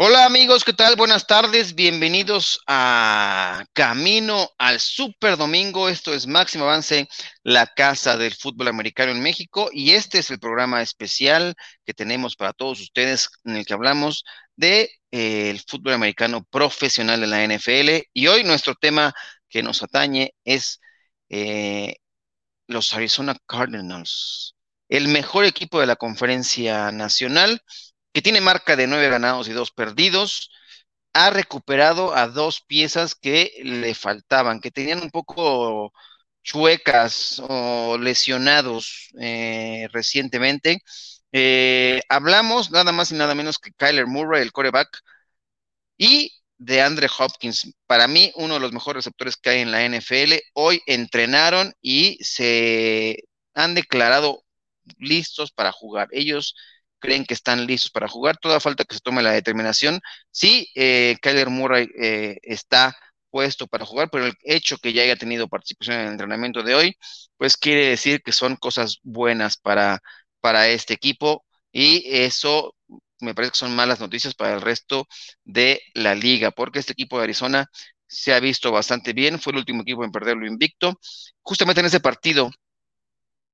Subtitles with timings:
[0.00, 0.94] Hola amigos, ¿qué tal?
[0.94, 5.88] Buenas tardes, bienvenidos a Camino al Super Domingo.
[5.88, 7.08] Esto es Máximo Avance,
[7.42, 12.36] la casa del fútbol americano en México y este es el programa especial que tenemos
[12.36, 14.22] para todos ustedes en el que hablamos
[14.54, 19.12] de eh, fútbol americano profesional de la NFL y hoy nuestro tema
[19.48, 20.80] que nos atañe es
[21.28, 21.96] eh,
[22.68, 24.54] los Arizona Cardinals,
[24.88, 27.60] el mejor equipo de la conferencia nacional
[28.18, 30.50] que tiene marca de nueve ganados y dos perdidos,
[31.12, 35.92] ha recuperado a dos piezas que le faltaban, que tenían un poco
[36.42, 40.80] chuecas o lesionados eh, recientemente.
[41.30, 44.88] Eh, hablamos nada más y nada menos que Kyler Murray, el coreback,
[45.96, 47.72] y de Andre Hopkins.
[47.86, 50.40] Para mí, uno de los mejores receptores que hay en la NFL.
[50.54, 53.22] Hoy entrenaron y se
[53.54, 54.42] han declarado
[54.98, 56.08] listos para jugar.
[56.10, 56.56] Ellos
[56.98, 58.36] creen que están listos para jugar.
[58.38, 60.00] Toda falta que se tome la determinación.
[60.30, 62.96] Sí, eh, Kyler Murray eh, está
[63.30, 66.74] puesto para jugar, pero el hecho que ya haya tenido participación en el entrenamiento de
[66.74, 66.96] hoy,
[67.36, 70.00] pues quiere decir que son cosas buenas para,
[70.40, 72.74] para este equipo y eso
[73.20, 75.06] me parece que son malas noticias para el resto
[75.44, 77.66] de la liga, porque este equipo de Arizona
[78.06, 80.98] se ha visto bastante bien, fue el último equipo en perderlo invicto.
[81.42, 82.50] Justamente en ese partido,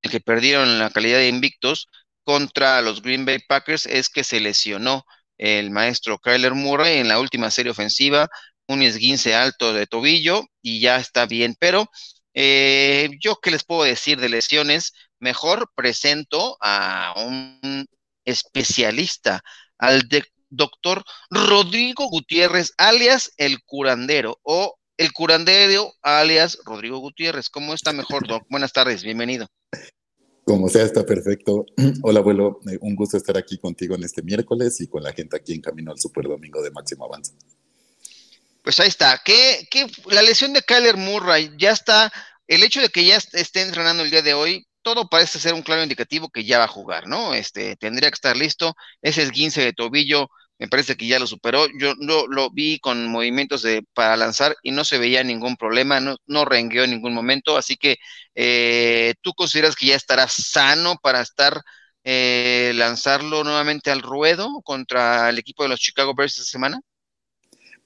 [0.03, 1.89] el que perdieron la calidad de invictos,
[2.25, 5.05] contra los Green Bay Packers es que se lesionó
[5.39, 8.29] el maestro Kyler Murray en la última serie ofensiva,
[8.67, 11.89] un esguince alto de tobillo y ya está bien, pero
[12.35, 17.87] eh, yo qué les puedo decir de lesiones, mejor presento a un
[18.25, 19.43] especialista,
[19.79, 20.09] al
[20.51, 27.51] doctor Rodrigo Gutiérrez, alias el curandero, o el curandero, alias Rodrigo Gutiérrez.
[27.51, 28.45] ¿Cómo está mejor, Doc?
[28.49, 29.47] Buenas tardes, bienvenido.
[30.45, 31.65] Como sea, está perfecto.
[32.03, 32.61] Hola, abuelo.
[32.71, 35.63] Eh, un gusto estar aquí contigo en este miércoles y con la gente aquí en
[35.63, 37.33] camino al Super Domingo de Máximo Avance.
[38.63, 39.21] Pues ahí está.
[39.25, 39.67] ¿Qué,
[40.07, 42.13] la lesión de Kyler Murray ya está.
[42.47, 45.63] El hecho de que ya esté entrenando el día de hoy, todo parece ser un
[45.63, 47.33] claro indicativo que ya va a jugar, ¿no?
[47.35, 48.75] Este tendría que estar listo.
[49.01, 50.29] Ese esguince de tobillo
[50.59, 51.67] me parece que ya lo superó.
[51.79, 56.01] Yo no lo vi con movimientos de, para lanzar y no se veía ningún problema,
[56.01, 57.97] no, no rengueó en ningún momento, así que
[58.35, 61.61] eh, tú consideras que ya estará sano para estar
[62.07, 66.81] eh, lanzarlo nuevamente al ruedo contra el equipo de los Chicago Bears esta semana?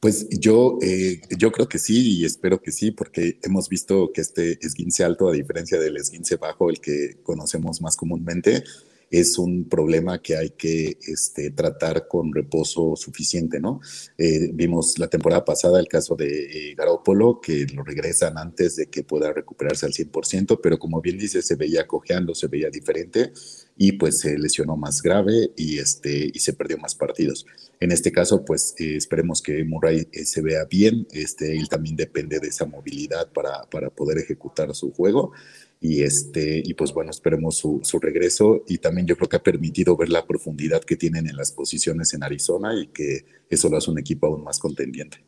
[0.00, 4.20] Pues yo, eh, yo creo que sí y espero que sí, porque hemos visto que
[4.20, 8.64] este esguince alto, a diferencia del esguince bajo, el que conocemos más comúnmente,
[9.10, 13.80] es un problema que hay que este, tratar con reposo suficiente, ¿no?
[14.16, 18.86] Eh, vimos la temporada pasada el caso de eh, Garópolo, que lo regresan antes de
[18.86, 23.32] que pueda recuperarse al 100%, pero como bien dice, se veía cojeando, se veía diferente
[23.76, 27.46] y pues se lesionó más grave y, este, y se perdió más partidos.
[27.80, 32.40] En este caso, pues eh, esperemos que Murray se vea bien, este, él también depende
[32.40, 35.32] de esa movilidad para, para poder ejecutar su juego
[35.80, 39.42] y este y pues bueno esperemos su, su, regreso y también yo creo que ha
[39.42, 43.76] permitido ver la profundidad que tienen en las posiciones en Arizona y que eso lo
[43.76, 45.22] hace un equipo aún más contendiente.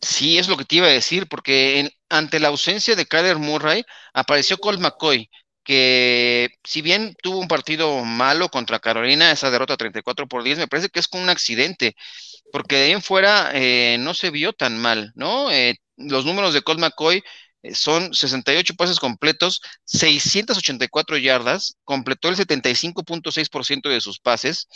[0.00, 3.84] Sí, es lo que te iba a decir, porque ante la ausencia de Kyler Murray
[4.14, 5.28] apareció Colt McCoy,
[5.64, 10.68] que si bien tuvo un partido malo contra Carolina, esa derrota 34 por 10, me
[10.68, 11.96] parece que es con un accidente,
[12.52, 15.50] porque de ahí en fuera eh, no se vio tan mal, ¿no?
[15.50, 17.22] Eh, los números de Colt McCoy
[17.62, 24.66] eh, son 68 pases completos, 684 yardas, completó el 75.6% de sus pases,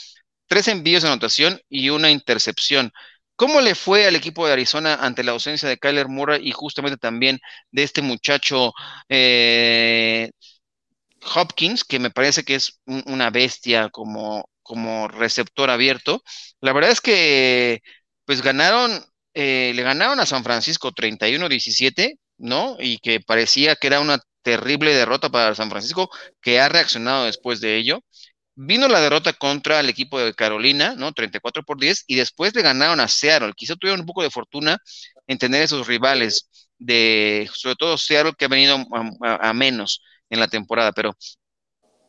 [0.47, 2.93] tres envíos de anotación y una intercepción.
[3.37, 6.97] ¿Cómo le fue al equipo de Arizona ante la ausencia de Kyler Murray y justamente
[6.99, 7.41] también
[7.72, 8.72] de este muchacho
[9.09, 10.30] eh,
[11.34, 16.22] Hopkins, que me parece que es una bestia como, como receptor abierto?
[16.60, 17.82] La verdad es que
[18.24, 19.04] pues ganaron,
[19.34, 22.76] eh, le ganaron a San Francisco 31-17, ¿no?
[22.80, 26.10] Y que parecía que era una terrible derrota para San Francisco,
[26.41, 28.04] que ha reaccionado después de ello.
[28.56, 31.12] Vino la derrota contra el equipo de Carolina, ¿no?
[31.12, 33.53] 34 por 10, y después le ganaron a Seattle.
[33.56, 34.78] Quizá tuvieron un poco de fortuna
[35.27, 36.48] en tener esos rivales,
[36.78, 38.78] de, sobre todo Seattle, que ha venido
[39.22, 40.03] a, menos
[40.34, 40.92] en la temporada.
[40.92, 41.16] Pero,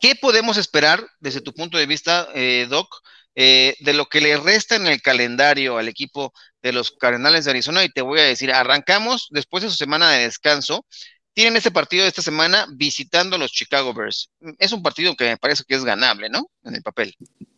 [0.00, 2.88] ¿qué podemos esperar desde tu punto de vista, eh, Doc,
[3.34, 6.32] eh, de lo que le resta en el calendario al equipo
[6.62, 10.10] de los Cardenales de Arizona y te voy a decir, arrancamos después de su semana
[10.10, 10.86] de descanso,
[11.34, 14.30] tienen este partido de esta semana visitando a los Chicago Bears.
[14.58, 16.50] Es un partido que me parece que es ganable, ¿no?
[16.64, 17.14] En el papel.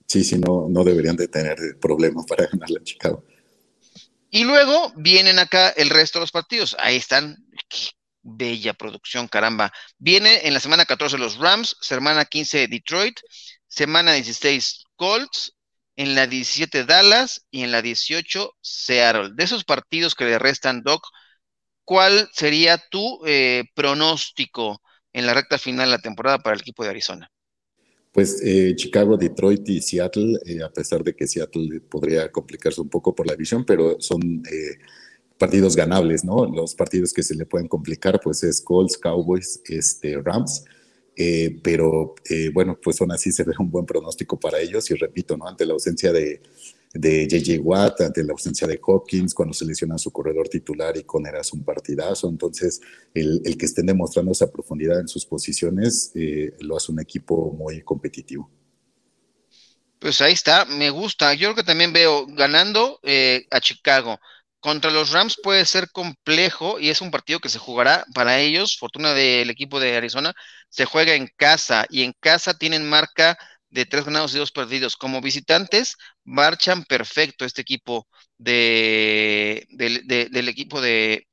[0.06, 3.24] Sí, sí, no, no deberían de tener problemas para ganarle a Chicago.
[4.30, 6.76] Y luego vienen acá el resto de los partidos.
[6.80, 7.36] Ahí están.
[8.22, 9.72] Bella producción, caramba.
[9.98, 13.20] Viene en la semana 14 los Rams, semana 15 Detroit,
[13.66, 15.54] semana 16 Colts,
[15.96, 19.30] en la 17 Dallas y en la 18 Seattle.
[19.34, 21.02] De esos partidos que le restan, Doc,
[21.84, 24.80] ¿cuál sería tu eh, pronóstico
[25.12, 27.28] en la recta final de la temporada para el equipo de Arizona?
[28.12, 32.88] Pues eh, Chicago, Detroit y Seattle, eh, a pesar de que Seattle podría complicarse un
[32.88, 34.42] poco por la visión, pero son
[35.38, 36.46] partidos ganables, ¿no?
[36.46, 40.64] Los partidos que se le pueden complicar, pues es Colts, Cowboys, este, Rams.
[41.62, 42.14] pero
[42.52, 45.48] bueno, pues aún así se ve un buen pronóstico para ellos y repito, ¿no?
[45.48, 46.40] Ante la ausencia de,
[46.92, 51.04] de JJ Watt, ante la ausencia de Hopkins, cuando se lesiona su corredor titular y
[51.04, 52.28] con Eras un partidazo.
[52.28, 52.80] Entonces,
[53.14, 57.82] el, que estén demostrando esa profundidad en sus posiciones eh, lo hace un equipo muy
[57.82, 58.50] competitivo.
[59.98, 61.34] Pues ahí está, me gusta.
[61.34, 64.18] Yo creo que también veo ganando eh, a Chicago.
[64.60, 68.76] Contra los Rams puede ser complejo y es un partido que se jugará para ellos.
[68.78, 70.34] Fortuna del equipo de Arizona,
[70.68, 73.38] se juega en casa y en casa tienen marca
[73.70, 74.96] de tres ganados y dos perdidos.
[74.96, 78.08] Como visitantes, marchan perfecto este equipo
[78.38, 81.26] de, del equipo de,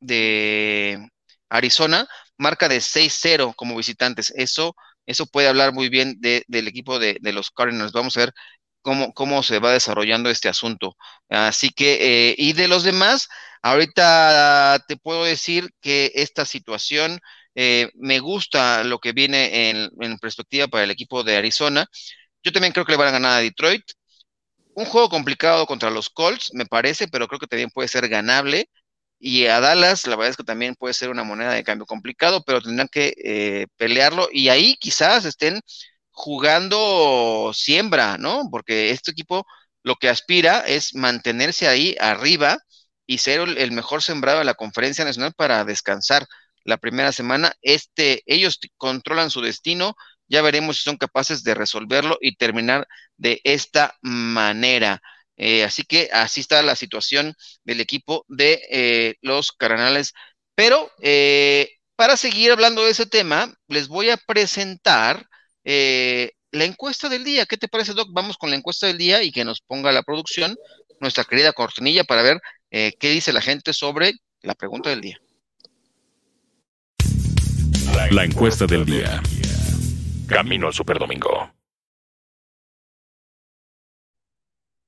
[0.00, 1.08] de
[1.48, 2.08] Arizona,
[2.38, 4.32] marca de 6-0 como visitantes.
[4.36, 4.74] Eso,
[5.06, 7.92] eso puede hablar muy bien del equipo de, los Cardinals.
[7.92, 8.32] Vamos a ver
[8.82, 10.96] cómo, cómo se va desarrollando este asunto.
[11.28, 13.28] Así que, eh, y de los demás,
[13.62, 17.20] ahorita te puedo decir que esta situación
[17.54, 21.86] eh, me gusta lo que viene en, perspectiva para el equipo de Arizona.
[22.42, 23.84] Yo también creo que le van a ganar a Detroit.
[24.74, 28.70] Un juego complicado contra los Colts, me parece, pero creo que también puede ser ganable.
[29.18, 32.42] Y a Dallas, la verdad es que también puede ser una moneda de cambio complicado,
[32.44, 34.28] pero tendrán que eh, pelearlo.
[34.32, 35.60] Y ahí quizás estén
[36.12, 38.48] jugando siembra, ¿no?
[38.50, 39.46] Porque este equipo
[39.82, 42.58] lo que aspira es mantenerse ahí arriba
[43.06, 46.26] y ser el mejor sembrado de la conferencia nacional para descansar
[46.64, 47.54] la primera semana.
[47.62, 49.96] Este, ellos controlan su destino.
[50.28, 52.86] Ya veremos si son capaces de resolverlo y terminar
[53.16, 55.02] de esta manera.
[55.36, 60.12] Eh, así que así está la situación del equipo de eh, los Cardenales.
[60.54, 65.26] Pero eh, para seguir hablando de ese tema, les voy a presentar
[65.64, 67.46] la encuesta del día.
[67.46, 68.08] ¿Qué te parece, Doc?
[68.12, 70.56] Vamos con la encuesta del día y que nos ponga la producción,
[71.00, 74.12] nuestra querida cortinilla, para ver qué dice la gente sobre
[74.42, 75.20] la pregunta del día.
[78.10, 79.22] La encuesta del día.
[80.26, 81.52] Camino al Superdomingo.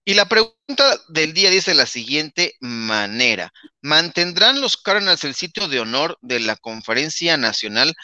[0.07, 3.53] Y la pregunta del día dice de la siguiente manera.
[3.81, 7.95] ¿Mantendrán los Cardinals el sitio de honor de la conferencia nacional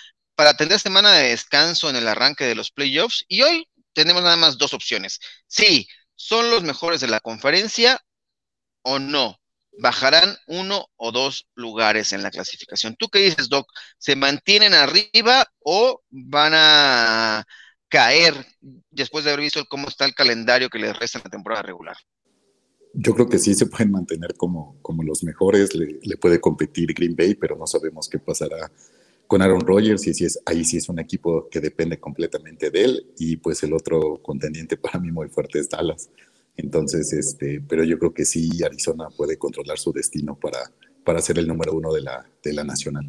[0.41, 3.27] para tener semana de descanso en el arranque de los playoffs?
[3.29, 5.21] Y hoy tenemos nada más dos opciones.
[5.47, 8.01] Sí, son los mejores de la conferencia
[8.81, 9.39] o no
[9.79, 12.97] bajarán uno o dos lugares en la clasificación.
[12.99, 13.71] ¿Tú qué dices, Doc?
[13.99, 17.45] ¿Se mantienen arriba o van a
[17.91, 18.33] caer
[18.91, 21.99] después de haber visto cómo está el calendario que les resta en la temporada regular?
[22.95, 27.15] Yo creo que sí se pueden mantener como, como los mejores, le, puede competir Green
[27.15, 28.73] Bay, pero no sabemos qué pasará
[29.31, 32.85] con Aaron Rodgers y si es, ahí sí es un equipo que depende completamente de
[32.85, 36.11] él y pues el otro contendiente para mí muy fuerte es Dallas.
[36.57, 40.73] Entonces, este, pero yo creo que sí, Arizona puede controlar su destino para,
[41.05, 43.09] para ser el número uno de la, de la nacional.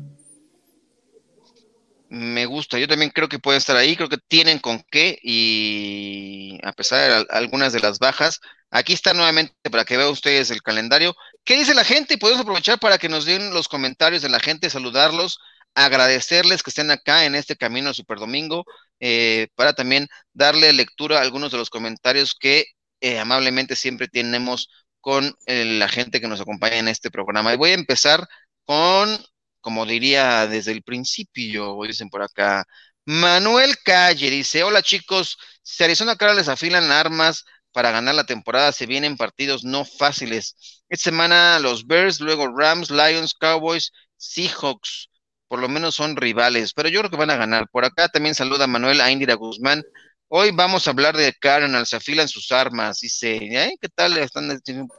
[2.09, 6.59] Me gusta, yo también creo que puede estar ahí, creo que tienen con qué y
[6.61, 10.61] a pesar de algunas de las bajas, aquí está nuevamente para que vean ustedes el
[10.61, 11.15] calendario.
[11.43, 12.19] ¿Qué dice la gente?
[12.19, 15.39] Podemos aprovechar para que nos den los comentarios de la gente, saludarlos,
[15.75, 18.65] agradecerles que estén acá en este camino Super Domingo,
[18.99, 22.65] eh, para también darle lectura a algunos de los comentarios que
[23.01, 27.53] eh, amablemente siempre tenemos con la gente que nos acompaña en este programa.
[27.53, 28.27] Y voy a empezar
[28.65, 29.17] con,
[29.59, 32.65] como diría desde el principio, dicen por acá,
[33.05, 38.71] Manuel Calle dice, hola chicos, si Arizona cara les afilan armas para ganar la temporada,
[38.71, 40.83] se vienen partidos no fáciles.
[40.89, 45.09] Esta semana los Bears, luego Rams, Lions, Cowboys, Seahawks,
[45.51, 47.67] por lo menos son rivales, pero yo creo que van a ganar.
[47.69, 49.83] Por acá también saluda Manuel a Indira Guzmán.
[50.29, 53.75] Hoy vamos a hablar de Cardinals, se afilan sus armas, dice, ¿eh?
[53.81, 54.17] ¿qué tal?
[54.17, 54.47] Están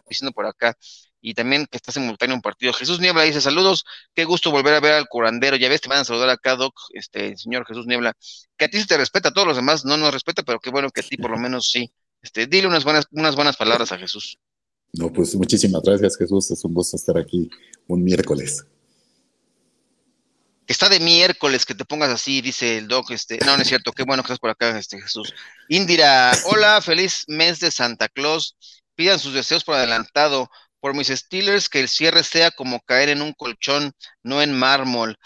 [0.07, 0.77] diciendo por acá.
[1.23, 2.75] Y también que está simultáneo un partido.
[2.75, 5.57] Jesús Niebla dice, saludos, qué gusto volver a ver al curandero.
[5.57, 8.13] Ya ves, te van a saludar acá, Doc, este, señor Jesús Niebla,
[8.59, 10.69] que a ti se te respeta, a todos los demás no nos respeta, pero qué
[10.69, 11.91] bueno que a ti por lo menos sí.
[12.21, 14.39] Este, dile unas buenas, unas buenas palabras a Jesús.
[14.93, 16.51] No, pues muchísimas gracias, Jesús.
[16.51, 17.49] Es un gusto estar aquí
[17.89, 18.67] un miércoles.
[20.73, 23.93] Está de miércoles que te pongas así, dice el doc, este, no, no es cierto,
[23.93, 25.33] qué bueno que estás por acá, este Jesús.
[25.69, 28.57] Indira, hola, feliz mes de Santa Claus,
[28.95, 30.51] pidan sus deseos por adelantado,
[30.81, 35.17] por mis Steelers, que el cierre sea como caer en un colchón, no en mármol.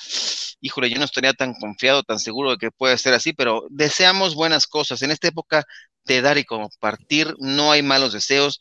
[0.61, 4.35] Híjole, yo no estaría tan confiado, tan seguro de que puede ser así, pero deseamos
[4.35, 5.01] buenas cosas.
[5.03, 5.65] En esta época
[6.05, 8.61] de dar y compartir, no hay malos deseos,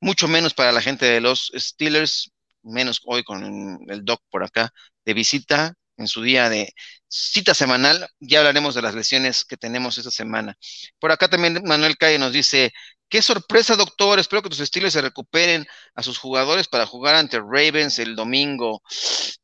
[0.00, 2.30] mucho menos para la gente de los Steelers,
[2.62, 4.70] menos hoy con el doc por acá
[5.04, 6.72] de visita en su día de
[7.08, 8.08] cita semanal.
[8.20, 10.56] Ya hablaremos de las lesiones que tenemos esta semana.
[10.98, 12.72] Por acá también Manuel Calle nos dice,
[13.08, 17.38] qué sorpresa doctor, espero que tus estilos se recuperen a sus jugadores para jugar ante
[17.38, 18.82] Ravens el domingo.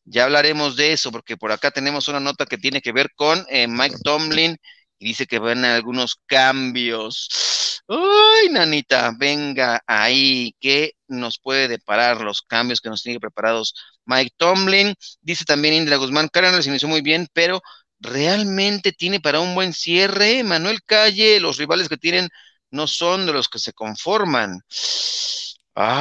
[0.04, 3.44] Ya hablaremos de eso porque por acá tenemos una nota que tiene que ver con
[3.48, 4.56] eh, Mike Tomlin
[4.98, 7.28] y dice que van algunos cambios.
[7.88, 13.74] Ay, nanita, venga ahí, ¿qué nos puede deparar los cambios que nos tiene preparados
[14.06, 14.94] Mike Tomlin?
[15.20, 17.60] Dice también Indra Guzmán, les inició muy bien, pero
[18.00, 20.42] realmente tiene para un buen cierre.
[20.42, 22.28] Manuel Calle, los rivales que tienen
[22.70, 24.60] no son de los que se conforman.
[25.74, 25.96] Ay,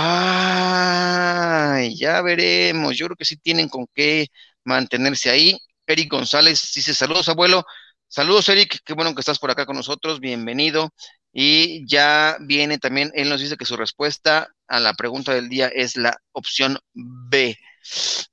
[1.97, 2.97] ya veremos.
[2.97, 4.27] Yo creo que sí tienen con qué
[4.63, 5.57] mantenerse ahí.
[5.87, 7.65] Eric González dice saludos, abuelo.
[8.07, 10.89] Saludos, Eric, qué bueno que estás por acá con nosotros, bienvenido.
[11.33, 15.69] Y ya viene también, él nos dice que su respuesta a la pregunta del día
[15.73, 17.57] es la opción B.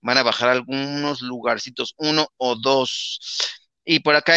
[0.03, 3.21] Van a bajar algunos lugarcitos, uno o dos.
[3.85, 4.35] Y por acá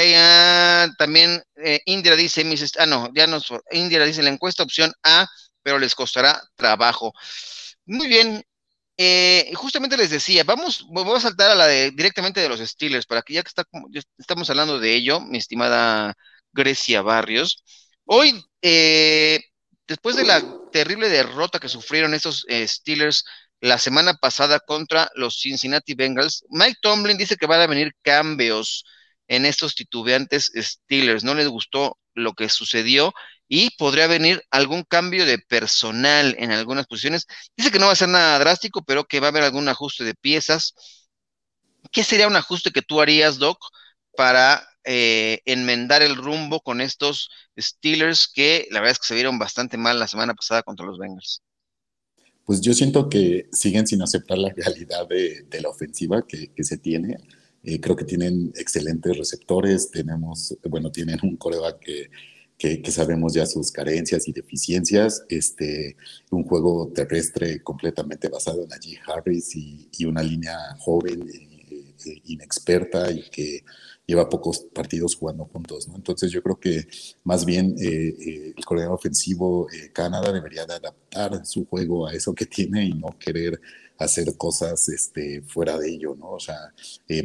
[0.97, 5.27] también eh, Indira dice, mis, ah, no, ya nos, Indira dice la encuesta opción A,
[5.61, 7.13] pero les costará trabajo.
[7.85, 8.43] Muy bien,
[8.97, 13.05] eh, justamente les decía, vamos, voy a saltar a la de directamente de los Steelers,
[13.05, 13.51] para que ya que
[14.17, 16.13] estamos hablando de ello, mi estimada
[16.53, 17.63] Grecia Barrios.
[18.05, 19.39] Hoy, eh,
[19.87, 23.25] después de la terrible derrota que sufrieron estos eh, Steelers
[23.61, 28.85] la semana pasada contra los Cincinnati Bengals, Mike Tomlin dice que van a venir cambios
[29.27, 31.23] en estos titubeantes Steelers.
[31.23, 33.13] No les gustó lo que sucedió
[33.47, 37.27] y podría venir algún cambio de personal en algunas posiciones.
[37.55, 40.03] Dice que no va a ser nada drástico, pero que va a haber algún ajuste
[40.03, 40.73] de piezas.
[41.91, 43.59] ¿Qué sería un ajuste que tú harías, Doc,
[44.15, 49.37] para eh, enmendar el rumbo con estos Steelers que la verdad es que se vieron
[49.39, 51.41] bastante mal la semana pasada contra los Bengals?
[52.45, 57.17] Pues yo siento que siguen sin aceptar la realidad de, la ofensiva que, se tiene.
[57.63, 62.09] Eh, creo que tienen excelentes receptores, tenemos, bueno, tienen un coreback que
[62.61, 65.95] que, sabemos ya sus carencias y deficiencias, este,
[66.29, 73.23] un juego terrestre completamente basado en Najee Harris y, una línea joven, e inexperta y
[73.31, 73.63] que
[74.05, 75.95] lleva pocos partidos jugando juntos, ¿no?
[75.95, 76.87] Entonces yo creo que
[77.23, 82.45] más bien eh, el coreano ofensivo Canadá debería de adaptar su juego a eso que
[82.45, 83.61] tiene y no querer
[83.97, 86.31] hacer cosas este, fuera de ello, ¿no?
[86.31, 86.73] O sea,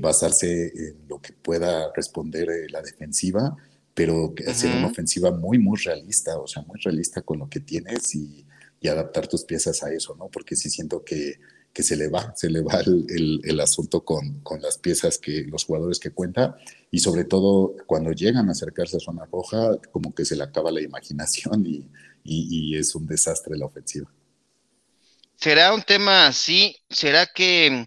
[0.00, 3.56] basarse en lo que pueda responder la defensiva
[3.96, 8.14] pero hacer una ofensiva muy, muy realista, o sea, muy realista con lo que tienes
[8.14, 8.44] y,
[8.86, 10.28] adaptar tus piezas a eso, ¿no?
[10.28, 11.40] Porque sí siento que,
[11.76, 15.44] que se le va, se le va el, el, asunto con, con, las piezas que
[15.46, 16.56] los jugadores que cuenta
[16.90, 20.70] y sobre todo cuando llegan a acercarse a zona roja, como que se le acaba
[20.70, 21.86] la imaginación y,
[22.24, 24.10] y, es un desastre la ofensiva.
[25.34, 26.74] ¿Será un tema así?
[26.88, 27.84] ¿Será que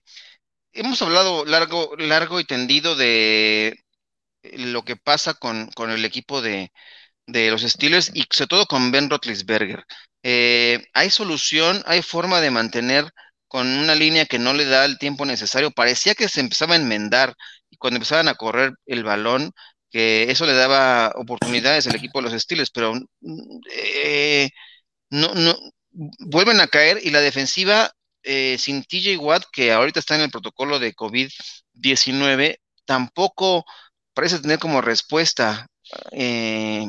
[0.71, 3.75] hemos hablado largo, largo y tendido de
[4.43, 6.71] lo que pasa con, el equipo de,
[7.25, 9.83] los Steelers y sobre todo con Ben Roethlisberger.
[10.21, 11.81] Eh, ¿Hay solución?
[11.87, 13.11] ¿Hay forma de mantener
[13.49, 15.71] con una línea que no le da el tiempo necesario?
[15.71, 17.35] Parecía que se empezaba a enmendar
[17.69, 19.51] y cuando empezaban a correr el balón,
[19.91, 22.93] que eso le daba oportunidades al equipo de los Steelers, pero
[23.71, 24.49] eh,
[25.09, 25.29] no,
[25.91, 27.91] vuelven a caer y la defensiva
[28.23, 33.65] eh, sin TJ Watt, que ahorita está en el protocolo de COVID-19, tampoco
[34.13, 35.67] parece tener como respuesta
[36.11, 36.85] eh,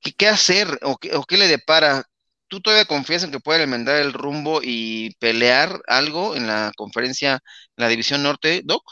[0.00, 2.04] ¿qué, hacer o qué, le depara.
[2.50, 7.34] ¿Tú todavía confías en que puede enmendar el rumbo y pelear algo en la conferencia,
[7.34, 8.84] en la división norte, Doc?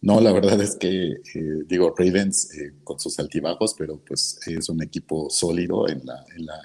[0.00, 1.18] No, la verdad es que, eh,
[1.66, 6.46] digo, Ravens eh, con sus altibajos, pero pues es un equipo sólido en la, en
[6.46, 6.58] la,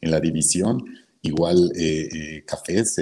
[0.00, 0.82] en la división.
[1.22, 2.96] Igual eh, Cafés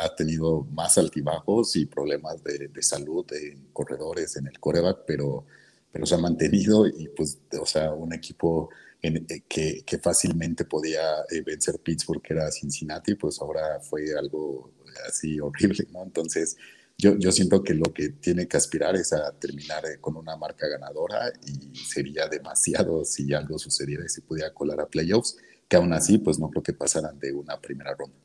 [0.00, 5.46] ha tenido más altibajos y problemas de, de salud en corredores, en el coreback, pero
[5.92, 8.70] pero se ha mantenido y pues, o sea, un equipo
[9.02, 14.14] en, eh, que, que, fácilmente podía eh, vencer Pittsburgh, que era Cincinnati, pues ahora fue
[14.16, 14.72] algo
[15.06, 16.02] así horrible, ¿no?
[16.02, 16.56] Entonces,
[16.98, 20.36] yo, yo siento que lo que tiene que aspirar es a terminar eh, con una
[20.36, 25.36] marca ganadora y sería demasiado si algo sucediera y se pudiera colar a playoffs,
[25.68, 28.16] que aún así, pues no creo que pasaran de una primera ronda.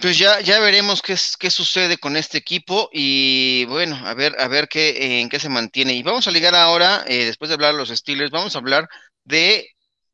[0.00, 4.46] Pues ya, ya veremos qué, qué sucede con este equipo y bueno, a ver, a
[4.46, 5.94] ver qué, en qué se mantiene.
[5.94, 8.88] Y vamos a ligar ahora, eh, después de hablar de los Steelers, vamos a hablar
[9.24, 9.70] de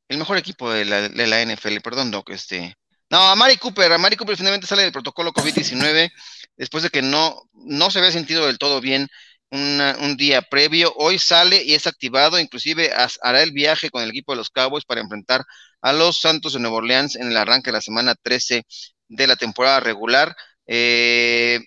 [0.09, 2.77] el mejor equipo de la, de la NFL, perdón, Doc, este.
[3.11, 6.11] No, a Mari Cooper, a Mari Cooper finalmente sale del protocolo COVID-19
[6.57, 9.09] después de que no, no se había sentido del todo bien
[9.51, 10.95] un día previo.
[10.97, 14.85] Hoy sale y es activado, inclusive hará el viaje con el equipo de los Cowboys
[14.85, 15.45] para enfrentar
[15.83, 18.65] a los Santos de Nueva Orleans en el arranque de la semana 13
[19.13, 20.35] de la temporada regular.
[20.67, 21.61] Eh,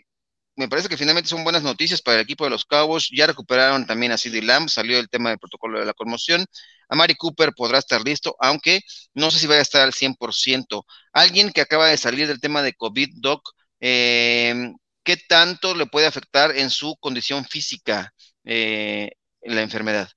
[0.55, 3.09] me parece que finalmente son buenas noticias para el equipo de los Cowboys.
[3.11, 6.45] Ya recuperaron también a CD Lamb, salió el tema del protocolo de la conmoción.
[6.89, 8.81] A Mari Cooper podrá estar listo, aunque
[9.13, 10.85] no sé si va a estar al 100%.
[11.13, 14.71] Alguien que acaba de salir del tema de COVID, Doc, eh,
[15.03, 18.13] ¿qué tanto le puede afectar en su condición física
[18.45, 19.11] eh,
[19.41, 20.09] la enfermedad?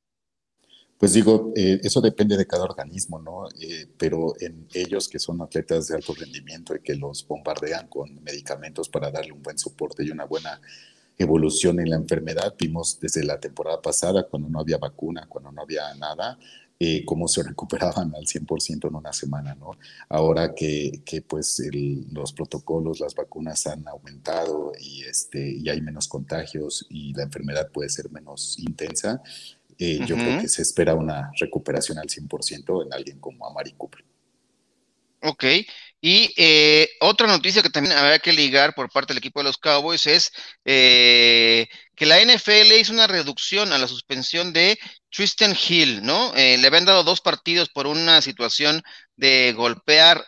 [0.99, 3.49] Pues digo, eh, eso depende de cada organismo, ¿no?
[3.61, 8.21] Eh, pero en ellos que son atletas de alto rendimiento y que los bombardean con
[8.25, 10.61] medicamentos para darle un buen soporte y una buena
[11.17, 15.63] evolución en la enfermedad, vimos desde la temporada pasada, cuando no había vacuna, cuando no
[15.63, 16.37] había nada,
[16.81, 19.79] eh, cómo se recuperaban al 100% en una semana, ¿no?
[20.09, 21.63] Ahora que, que pues
[22.11, 27.71] los protocolos, las vacunas han aumentado y, este, y hay menos contagios y la enfermedad
[27.71, 29.23] puede ser menos intensa,
[29.79, 34.05] eh, yo creo que se espera una recuperación al 100% en alguien como Amari Cooper.
[35.21, 35.45] Ok,
[36.01, 39.59] y eh, otra noticia que también habrá que ligar por parte del equipo de los
[39.59, 40.33] Cowboys es
[40.65, 41.67] eh,
[41.97, 44.79] que la NFL hizo una reducción a la suspensión de
[45.11, 46.33] Tristan Hill, ¿no?
[46.35, 48.83] Le habían dado dos partidos por una situación
[49.17, 50.25] de golpear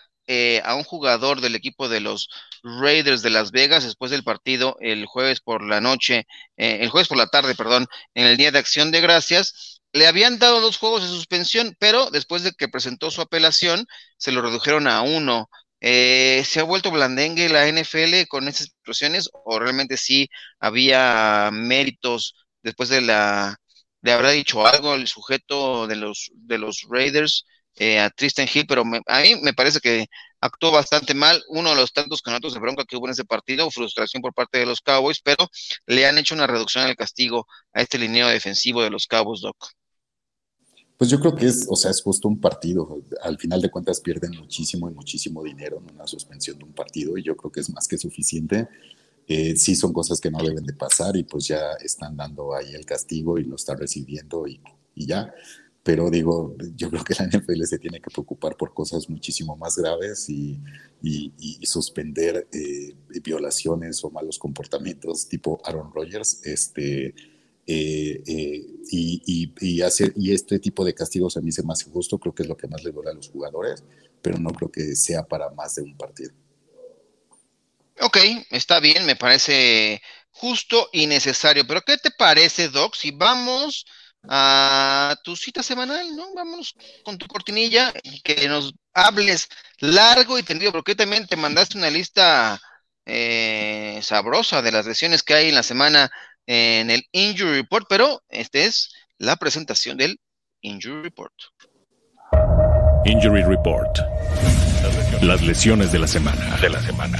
[0.64, 2.28] a un jugador del equipo de los
[2.62, 6.26] Raiders de Las Vegas después del partido el jueves por la noche,
[6.56, 10.38] el jueves por la tarde, perdón, en el Día de Acción de Gracias le habían
[10.38, 13.86] dado dos juegos de suspensión, pero después de que presentó su apelación,
[14.16, 15.50] se lo redujeron a uno.
[15.80, 20.28] Eh, ¿Se ha vuelto blandengue la NFL con estas situaciones o realmente sí
[20.60, 23.56] había méritos después de la
[24.02, 28.66] de haber dicho algo el sujeto de los de los Raiders eh, a Tristan Hill,
[28.66, 30.06] pero a mí me parece que
[30.40, 31.42] actuó bastante mal.
[31.48, 34.58] Uno de los tantos canastos de bronca que hubo en ese partido, frustración por parte
[34.58, 35.48] de los Cowboys, pero
[35.86, 39.56] le han hecho una reducción al castigo a este lineo defensivo de los Cowboys, Doc.
[41.00, 43.02] Pues yo creo que es, o sea, es justo un partido.
[43.22, 47.16] Al final de cuentas pierden muchísimo y muchísimo dinero en una suspensión de un partido
[47.16, 48.68] y yo creo que es más que suficiente.
[49.26, 52.74] Eh, sí son cosas que no deben de pasar y pues ya están dando ahí
[52.74, 54.60] el castigo y lo está recibiendo y,
[54.94, 55.32] ya.
[55.82, 59.76] Pero digo, yo creo que la NFL se tiene que preocupar por cosas muchísimo más
[59.76, 60.60] graves y,
[61.62, 66.40] suspender eh, violaciones o malos comportamientos tipo Aaron Rodgers.
[66.44, 67.14] Este,
[67.72, 71.88] eh, eh, y, y, hacer, y este tipo de castigos a mí se me hace
[71.88, 73.84] justo, creo que es lo que más le duele a los jugadores,
[74.20, 76.32] pero no creo que sea para más de un partido.
[78.00, 78.16] Ok,
[78.50, 82.96] está bien, me parece justo y necesario, pero ¿qué te parece, Doc?
[82.96, 83.86] Si vamos
[84.28, 86.34] a tu cita semanal, ¿no?
[86.34, 91.78] Vamos con tu cortinilla y que nos hables largo y tendido, porque también te mandaste
[91.78, 92.60] una lista
[93.06, 96.10] eh, sabrosa de las lesiones que hay en la semana
[96.46, 100.18] en el Injury Report, pero esta es la presentación del
[100.62, 101.34] Injury Report.
[103.04, 103.98] Injury Report.
[105.22, 106.56] Las lesiones de la semana.
[106.60, 107.18] De la semana.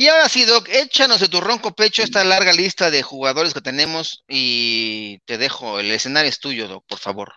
[0.00, 3.60] Y ahora sí, Doc, échanos de tu ronco pecho esta larga lista de jugadores que
[3.60, 7.32] tenemos y te dejo, el escenario es tuyo, Doc, por favor.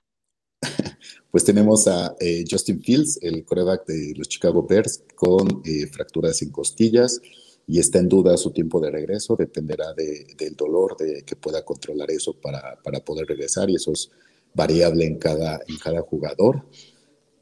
[1.30, 6.42] Pues tenemos a eh, Justin Fields, el coreback de los Chicago Bears, con eh, fracturas
[6.44, 7.20] en costillas
[7.68, 9.36] y está en duda su tiempo de regreso.
[9.36, 14.12] Dependerá del dolor, de que pueda controlar eso para, poder regresar y eso es
[14.54, 16.64] variable en cada jugador.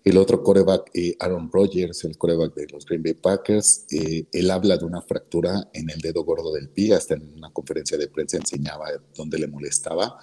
[0.04, 4.78] El otro coreback, eh, Aaron Rodgers, el coreback de los Green Bay Packers, él habla
[4.78, 8.38] de una fractura en el dedo gordo del pie, hasta en una conferencia de prensa
[8.38, 10.18] enseñaba dónde le molestaba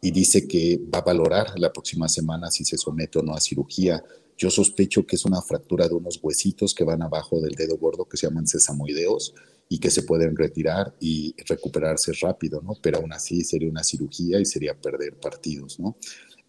[0.00, 3.40] y dice que va a valorar la próxima semana si se somete o no a
[3.40, 4.02] cirugía.
[4.36, 8.04] Yo sospecho que es una fractura de unos huesitos que van abajo del dedo gordo
[8.04, 9.34] que se llaman sesamoideos
[9.68, 12.74] y que se pueden retirar y recuperarse rápido, ¿no?
[12.80, 15.96] Pero aún así sería una cirugía y sería perder partidos, ¿no?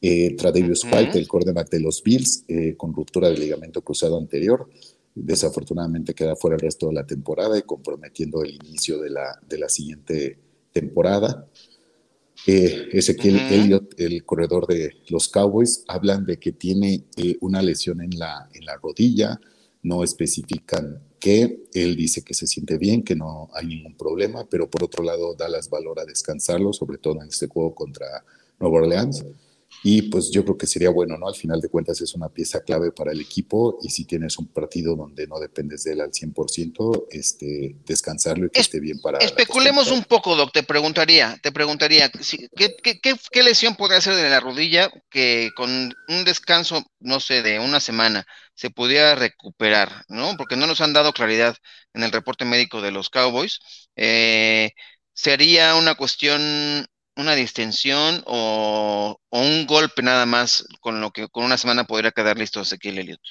[0.01, 4.69] Eh, Tradevius White, el quarterback de los Bills, eh, con ruptura del ligamento cruzado anterior,
[5.13, 9.57] desafortunadamente queda fuera el resto de la temporada y comprometiendo el inicio de la, de
[9.57, 10.37] la siguiente
[10.71, 11.47] temporada.
[12.47, 18.01] Eh, Ezequiel Elliott, el corredor de los Cowboys, hablan de que tiene eh, una lesión
[18.01, 19.39] en la, en la rodilla,
[19.83, 24.69] no especifican qué, él dice que se siente bien, que no hay ningún problema, pero
[24.69, 28.23] por otro lado Dallas valora descansarlo, sobre todo en este juego contra
[28.59, 29.25] Nueva Orleans.
[29.83, 31.27] Y pues yo creo que sería bueno, ¿no?
[31.27, 34.47] Al final de cuentas es una pieza clave para el equipo y si tienes un
[34.47, 39.19] partido donde no dependes de él al 100%, este, descansarlo y que esté bien para...
[39.19, 44.29] Especulemos un poco, Doc, te preguntaría, te preguntaría, ¿qué, qué, qué, lesión podría ser de
[44.29, 45.69] la rodilla que con
[46.07, 50.35] un descanso, no sé, de una semana se pudiera recuperar, ¿no?
[50.35, 51.55] Porque no nos han dado claridad
[51.93, 53.59] en el reporte médico de los Cowboys.
[53.95, 54.71] Eh,
[55.13, 56.85] ¿Sería una cuestión
[57.19, 62.37] una distensión o, un golpe nada más con lo que con una semana podría quedar
[62.37, 63.21] listo Ezequiel Elliott?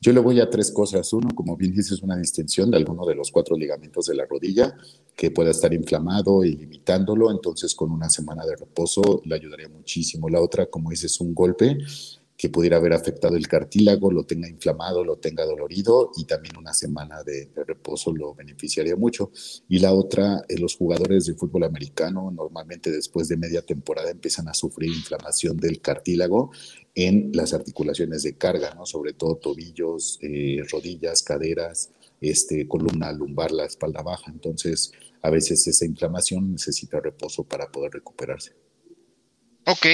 [0.00, 1.12] Yo le voy a tres cosas.
[1.12, 4.76] Uno, como bien dices, una distensión de alguno de los cuatro ligamentos de la rodilla
[5.16, 7.30] que pueda estar inflamado y limitándolo.
[7.30, 10.28] Entonces, con una semana de reposo le ayudaría muchísimo.
[10.28, 11.78] La otra, como dices, un golpe
[12.38, 16.72] que pudiera haber afectado el cartílago, lo tenga inflamado, lo tenga dolorido y también una
[16.72, 19.32] semana de, reposo lo beneficiaría mucho.
[19.68, 24.46] Y la otra, eh, los jugadores de fútbol americano normalmente después de media temporada empiezan
[24.46, 26.52] a sufrir inflamación del cartílago
[26.94, 28.86] en las articulaciones de carga, ¿no?
[28.86, 34.30] sobre todo tobillos, eh, rodillas, caderas, este, columna lumbar, la espalda baja.
[34.30, 38.67] Entonces, a veces esa inflamación necesita reposo para poder recuperarse.
[39.70, 39.84] Ok,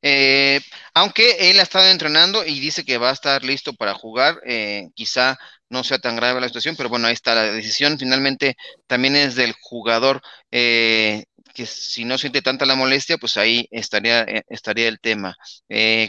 [0.00, 0.60] eh,
[0.94, 4.90] aunque él ha estado entrenando y dice que va a estar listo para jugar, eh,
[4.94, 5.36] quizá
[5.68, 7.98] no sea tan grave la situación, pero bueno, ahí está la decisión.
[7.98, 8.54] Finalmente
[8.86, 14.22] también es del jugador eh, que si no siente tanta la molestia, pues ahí estaría,
[14.48, 15.36] estaría el tema.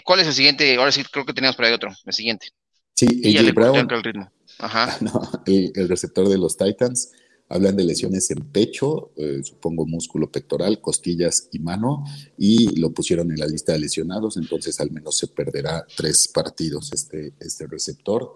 [0.04, 0.76] ¿Cuál es el siguiente?
[0.76, 2.50] Ahora sí creo que teníamos por ahí otro, el siguiente.
[2.94, 4.32] Sí, el, Brown, el ritmo.
[4.60, 5.00] Ajá.
[5.48, 7.12] el receptor de los Titans
[7.48, 12.04] Hablan de lesiones en pecho, eh, supongo músculo pectoral, costillas y mano,
[12.38, 16.92] y lo pusieron en la lista de lesionados, entonces al menos se perderá tres partidos
[16.92, 18.36] este, este receptor.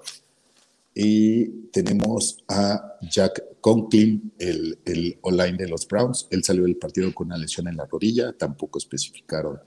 [0.94, 6.28] Y tenemos a Jack Conklin, el, el online de los Browns.
[6.30, 9.60] Él salió del partido con una lesión en la rodilla, tampoco especificaron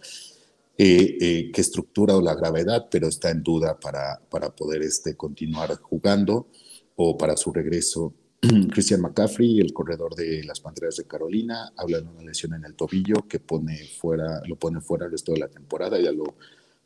[0.78, 5.14] eh, eh, qué estructura o la gravedad, pero está en duda para, para poder este,
[5.16, 6.48] continuar jugando
[6.96, 8.14] o para su regreso
[8.72, 12.74] Christian McCaffrey, el corredor de las Panteras de Carolina, habla de una lesión en el
[12.74, 16.00] tobillo que pone fuera, lo pone fuera el resto de la temporada.
[16.00, 16.34] Ya lo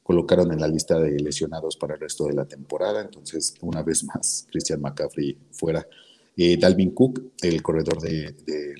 [0.02, 3.00] colocaron en la lista de lesionados para el resto de la temporada.
[3.00, 5.86] Entonces, una vez más, Christian McCaffrey fuera.
[6.36, 8.34] Eh, Dalvin Cook, el corredor de,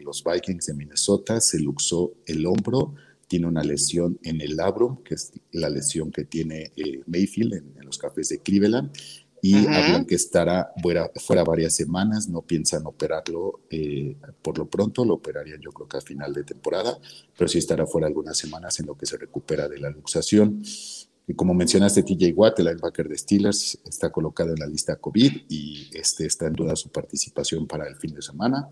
[0.05, 2.95] los Vikings de Minnesota, se luxó el hombro.
[3.27, 7.73] Tiene una lesión en el labrum, que es la lesión que tiene eh, Mayfield en,
[7.79, 8.93] en los cafés de Cleveland
[9.49, 15.05] y hablan que estará fuera, fuera, varias semanas, no piensan operarlo eh, por lo pronto,
[15.05, 16.99] lo operarían yo creo que a final de temporada,
[17.37, 20.63] pero sí estará fuera algunas semanas en lo que se recupera de la luxación.
[21.35, 25.91] Como mencionaste, TJ Watt, el linebacker de Steelers, está colocado en la lista COVID y
[25.93, 28.69] este está en duda su participación para el fin de semana.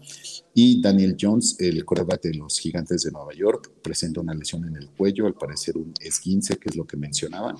[0.54, 4.76] Y Daniel Jones, el quarterback de los Gigantes de Nueva York, presenta una lesión en
[4.76, 7.56] el cuello, al parecer un esguince, que es lo que mencionaban,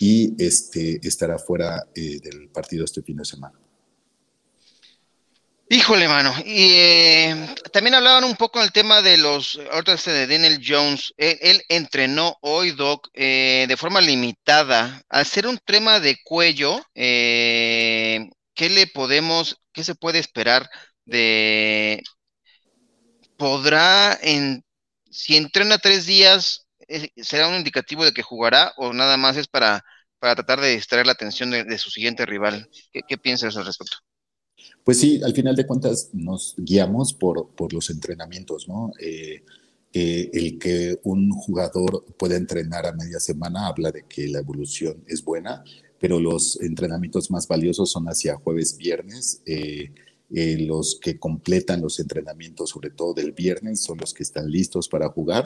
[0.00, 3.54] y este estará fuera eh, del partido este fin de semana.
[5.72, 6.34] Híjole, mano.
[6.44, 11.14] Y eh, también hablaban un poco del tema de los, ahorita este de Daniel Jones.
[11.16, 15.02] Él, entrenó hoy, Doc, eh, de forma limitada.
[15.08, 20.68] Al ser un tema de cuello, eh, ¿qué le podemos, qué se puede esperar
[21.06, 22.02] de,
[23.38, 24.64] podrá, en,
[25.10, 26.66] si entrena tres días,
[27.16, 29.82] será un indicativo de que jugará o nada más es para,
[30.18, 32.68] para tratar de distraer la atención de, su siguiente rival?
[32.92, 33.96] ¿Qué, qué piensas al respecto?
[34.84, 38.92] Pues sí, al final de cuentas nos guiamos por, por los entrenamientos, ¿no?
[39.00, 39.42] Eh,
[39.94, 45.04] eh, el que un jugador pueda entrenar a media semana habla de que la evolución
[45.06, 45.62] es buena,
[46.00, 49.42] pero los entrenamientos más valiosos son hacia jueves, viernes.
[49.46, 49.92] Eh,
[50.34, 55.10] los que completan los entrenamientos, sobre todo del viernes, son los que están listos para
[55.10, 55.44] jugar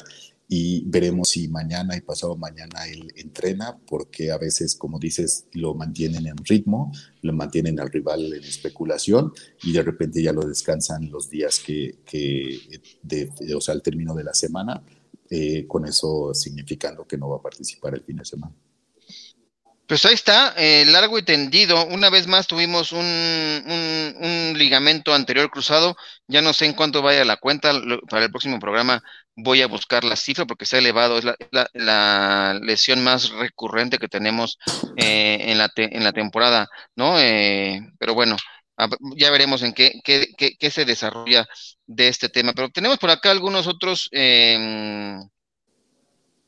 [0.49, 5.75] y veremos si mañana y pasado mañana él entrena, porque a veces, como dices, lo
[5.75, 9.33] mantienen en ritmo, lo mantienen al rival en especulación
[9.65, 12.61] y de repente ya lo descansan los días que, que
[13.03, 14.85] de, o sea, al término de la semana,
[15.29, 18.55] eh, con eso significando que no va a participar el fin de semana.
[19.87, 21.87] Pues ahí está, eh, largo y tendido.
[21.87, 25.97] Una vez más tuvimos un, un, ligamento anterior cruzado.
[26.27, 27.73] Ya no sé en cuánto vaya la cuenta.
[28.09, 29.01] para el próximo programa
[29.37, 31.19] voy a buscar la cifra porque se ha elevado.
[31.19, 31.37] Es la,
[31.73, 34.59] la, lesión más recurrente que tenemos
[34.97, 37.21] eh, en, la en la temporada, ¿no?
[37.21, 38.37] Eh, pero bueno,
[39.17, 41.47] ya veremos en qué, qué, qué, qué, se desarrolla
[41.87, 42.53] de este tema.
[42.55, 44.09] Pero tenemos por acá algunos otros.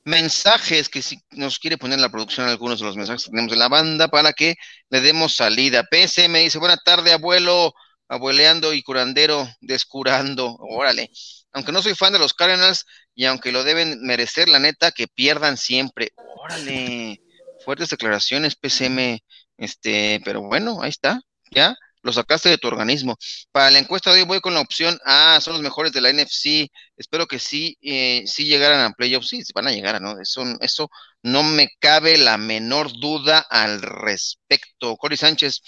[0.08, 3.58] Mensajes que si nos quiere poner la producción algunos de los mensajes que tenemos de
[3.58, 4.56] la banda para que
[4.88, 5.86] le demos salida.
[5.90, 7.74] PSM dice, buena tarde, abuelo.
[8.08, 11.10] abueleando y curandero descurando, órale.
[11.52, 15.08] Aunque no soy fan de los Cardinals y aunque lo deben merecer, la neta, que
[15.08, 16.12] pierdan siempre.
[16.16, 17.20] Órale,
[17.62, 19.18] fuertes declaraciones, PCM,
[19.58, 21.76] este, pero bueno, ahí está, ya
[22.08, 23.16] lo sacaste de tu organismo.
[23.52, 26.10] Para la encuesta de hoy voy con la opción A, son los mejores de la
[26.10, 26.70] NFC.
[26.96, 30.20] Espero que sí, eh, sí llegaran a playoffs, sí, van a llegar, ¿no?
[30.20, 30.88] Eso, eso
[31.22, 34.96] no me cabe la menor duda al respecto.
[34.96, 35.60] Cory Sánchez,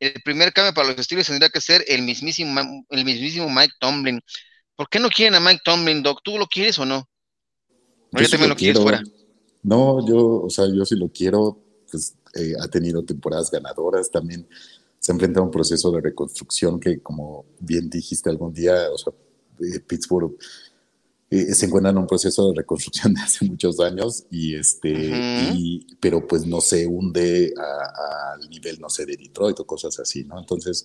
[0.00, 4.20] el primer cambio para los Steelers tendría que ser el mismísimo, el mismísimo Mike Tomlin.
[4.76, 6.20] ¿Por qué no quieren a Mike Tomlin, Doc?
[6.24, 7.08] ¿Tú lo quieres o no?
[8.12, 9.02] Yo también lo, quieres fuera.
[9.62, 11.60] No, yo, o sea, yo sí lo quiero.
[11.90, 14.48] Pues eh, ha tenido temporadas ganadoras también
[15.04, 19.12] se enfrenta a un proceso de reconstrucción que, como bien dijiste algún día, o sea,
[19.60, 20.34] eh, Pittsburgh
[21.28, 25.12] eh, se encuentra en un proceso de reconstrucción de hace muchos años y este,
[26.00, 30.38] pero pues no se hunde al nivel, no sé, de Detroit o cosas así, ¿no?
[30.38, 30.82] Entonces,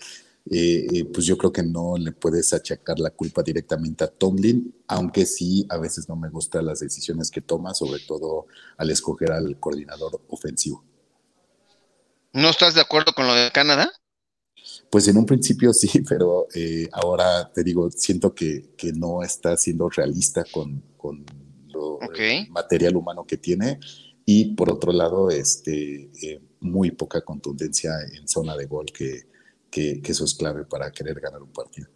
[0.52, 5.26] eh, pues yo creo que no le puedes achacar la culpa directamente a Tomlin, aunque
[5.26, 9.58] sí a veces no me gustan las decisiones que toma, sobre todo al escoger al
[9.62, 10.84] coordinador ofensivo.
[12.34, 13.90] ¿No estás de acuerdo con lo de Canadá?
[14.90, 19.90] Pues en un principio sí, pero eh, ahora te digo, siento que, no está siendo
[19.90, 21.26] realista con, con
[21.68, 22.00] lo,
[22.50, 23.80] material humano que tiene.
[24.26, 29.28] Y por otro lado, este, eh, muy poca contundencia en zona de gol, que,
[29.72, 31.88] eso es clave para querer ganar un partido.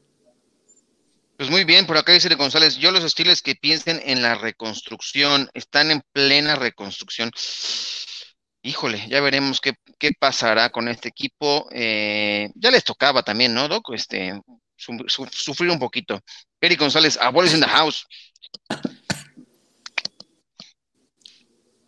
[1.37, 5.49] Pues muy bien, por acá dice González, yo los estilos que piensen en la reconstrucción,
[5.53, 7.31] están en plena reconstrucción
[8.63, 9.75] híjole, ya veremos qué,
[10.19, 11.67] pasará con este equipo.
[11.71, 13.91] Eh, ya les tocaba también, ¿no, Doc?
[13.93, 14.41] Este,
[14.77, 16.19] sufrir un poquito.
[16.59, 18.07] Eric González, abuelos in the house.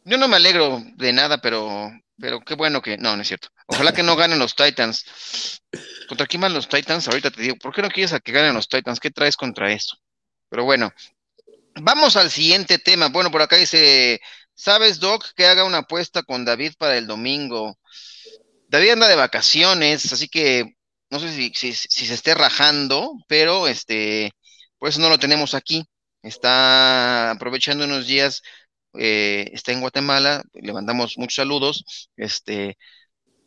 [0.03, 2.97] Yo no me alegro de nada, pero, pero qué bueno que.
[2.97, 3.47] No, no es cierto.
[3.67, 5.61] Ojalá que no ganen los Titans.
[6.07, 7.07] ¿Contra quién van los Titans?
[7.07, 8.99] Ahorita te digo, ¿por qué no quieres a que ganen los Titans?
[8.99, 9.97] ¿Qué traes contra esto?
[10.49, 10.93] Pero bueno,
[11.81, 13.07] vamos al siguiente tema.
[13.07, 14.21] Bueno, por acá dice
[14.55, 17.77] ¿Sabes, Doc, que haga una apuesta con David para el domingo?
[18.69, 20.75] David anda de vacaciones, así que
[21.09, 24.31] no sé si, se esté rajando, pero este,
[24.79, 25.85] por eso no lo tenemos aquí.
[26.21, 28.41] Está aprovechando unos días,
[28.95, 32.09] eh, está en Guatemala, le mandamos muchos saludos.
[32.17, 32.77] Este,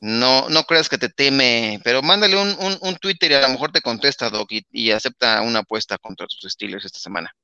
[0.00, 3.80] no, no creas que te teme, pero mándale un, Twitter y a lo mejor te
[3.80, 7.34] contesta, Doc, y, acepta una apuesta contra sus Steelers esta semana.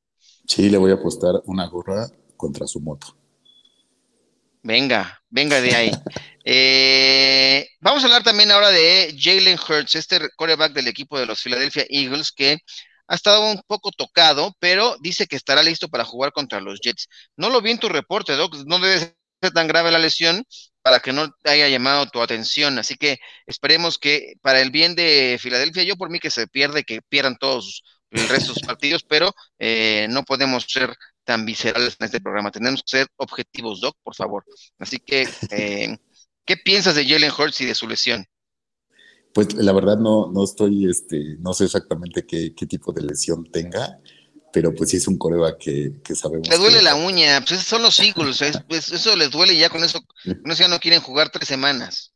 [0.47, 3.17] Sí, le voy a apostar una gorra contra su moto.
[4.65, 5.91] Venga, venga de ahí.
[6.43, 11.43] Eh, vamos a hablar también ahora de Jalen Hurts, este quarterback del equipo de los
[11.43, 12.57] Philadelphia Eagles, que
[13.07, 17.09] ha estado un poco tocado, pero dice que estará listo para jugar contra los Jets.
[17.37, 20.43] No lo vi en tu reporte, Doc, no debe ser tan grave la lesión
[20.81, 22.79] para que no haya llamado tu atención.
[22.79, 26.85] Así que esperemos que para el bien de Filadelfia, yo por mí que se pierde,
[26.85, 30.95] que pierdan todos el resto de sus partidos, pero eh, no podemos ser
[31.25, 32.51] tan viscerales en este programa.
[32.51, 34.45] Tenemos que ser objetivos, Doc, por favor.
[34.79, 35.97] Así que, eh,
[36.45, 38.27] ¿qué piensas de Jalen Hurts y de su lesión?
[39.33, 43.99] Pues la verdad no, no estoy, este, no sé exactamente qué, tipo de lesión tenga,
[44.53, 46.49] pero pues sí es un coreba que, que sabemos.
[46.49, 50.01] Le duele la uña, pues son los Eagles, pues eso les duele ya con eso,
[50.25, 52.14] con eso ya no quieren jugar tres semanas.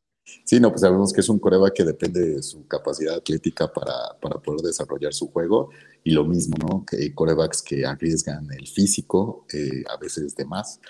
[0.49, 4.19] Sí, no, pues sabemos que es un coreba que depende de su capacidad atlética para,
[4.19, 5.69] para poder desarrollar su juego
[6.03, 6.87] y lo mismo, ¿no?
[6.87, 10.81] Que corebacks que arriesgan el físico, eh, a veces de más,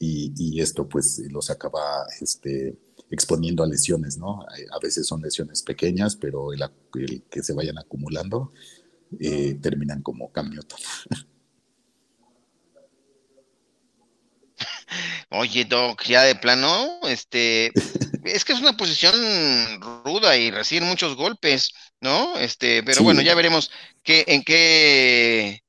[0.00, 2.76] y, esto pues los acaba este,
[3.08, 4.42] exponiendo a lesiones, ¿no?
[4.42, 6.64] A veces son lesiones pequeñas, pero el,
[7.30, 8.52] que se vayan acumulando
[9.20, 10.80] eh, terminan como camiotas.
[15.30, 17.70] Oye, Doc, ya de plano, este,
[18.24, 19.14] es que es una posición
[20.04, 22.38] ruda y reciben muchos golpes, ¿no?
[22.38, 23.70] Este, pero bueno, ya veremos
[24.02, 25.60] qué, en qué,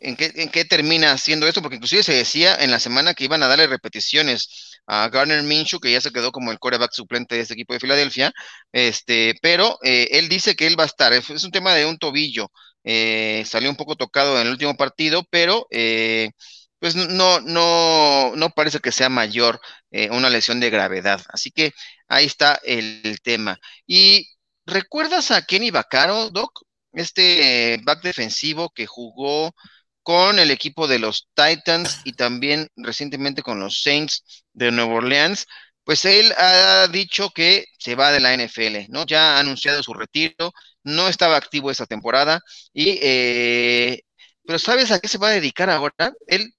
[0.00, 3.24] en qué, en qué termina haciendo esto, porque inclusive se decía en la semana que
[3.24, 7.36] iban a darle repeticiones a Garner Minshew, que ya se quedó como el quarterback suplente
[7.36, 8.32] de este equipo de Filadelfia,
[8.72, 11.98] este, pero eh, él dice que él va a estar, es, un tema de un
[11.98, 12.50] tobillo,
[12.84, 16.30] eh, salió un poco tocado en el último partido, pero eh,
[16.80, 21.22] pues no, no, no parece que sea mayor eh, una lesión de gravedad.
[21.28, 21.72] Así que
[22.08, 23.58] ahí está el, tema.
[23.86, 24.28] ¿Y
[24.66, 26.62] recuerdas a Kenny Vaccaro, Doc?
[26.92, 29.54] Este back defensivo que jugó
[30.02, 35.46] con el equipo de los Titans y también recientemente con los Saints de Nueva Orleans.
[35.84, 39.06] Pues él ha dicho que se va de la NFL, ¿no?
[39.06, 40.52] Ya ha anunciado su retiro,
[40.84, 42.40] no estaba activo esa temporada
[42.72, 44.00] y eh,
[44.44, 46.12] pero ¿sabes a qué se va a dedicar ahora?
[46.26, 46.52] Él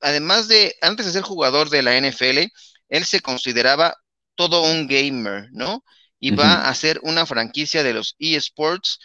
[0.00, 2.50] además de, antes de ser jugador de la NFL,
[2.88, 3.94] él se consideraba
[4.34, 5.84] todo un gamer, ¿no?
[6.20, 8.98] Y va a hacer una franquicia de los eSports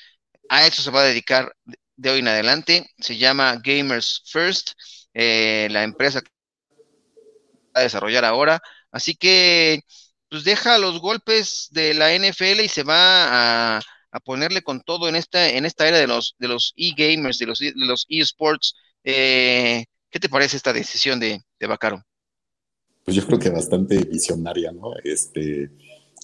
[0.49, 1.55] a eso se va a dedicar
[1.95, 2.89] de hoy en adelante.
[2.99, 4.71] Se llama Gamers First,
[5.13, 6.29] eh, la empresa que
[7.75, 8.61] va a desarrollar ahora.
[8.91, 9.81] Así que,
[10.29, 13.81] pues deja los golpes de la NFL y se va a,
[14.23, 17.59] ponerle con todo en esta, en esta era de los de los e-gamers, de los,
[17.59, 18.75] de los e-sports.
[19.03, 21.99] Eh, ¿Qué te parece esta decisión de, de Bacaro?
[23.03, 24.93] Pues yo creo que bastante visionaria, ¿no?
[25.03, 25.71] Este,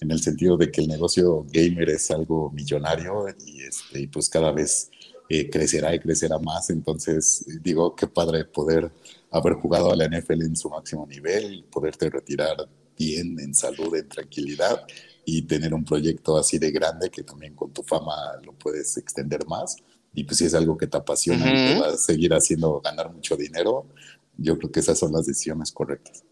[0.00, 4.52] en el sentido de que el negocio gamer es algo millonario y, este, pues cada
[4.52, 4.92] vez
[5.28, 6.70] eh, crecerá y crecerá más.
[6.70, 8.92] Entonces, digo, qué padre poder
[9.32, 14.08] haber jugado a la NFL en su máximo nivel, poderte retirar bien, en salud, en
[14.08, 14.86] tranquilidad
[15.24, 19.44] y tener un proyecto así de grande que también con tu fama lo puedes extender
[19.48, 19.78] más.
[20.12, 23.12] Y pues si es algo que te apasiona y te va a seguir haciendo ganar
[23.12, 23.86] mucho dinero,
[24.36, 26.24] yo creo que esas son las decisiones correctas.